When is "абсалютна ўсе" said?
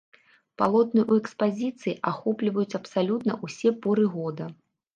2.81-3.77